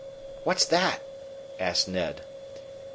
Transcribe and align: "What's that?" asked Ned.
"What's 0.43 0.65
that?" 0.65 0.99
asked 1.59 1.87
Ned. 1.87 2.21